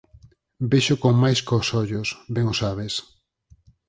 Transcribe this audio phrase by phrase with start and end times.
[0.71, 2.93] Vexo con máis cós ollos, ben o sabes.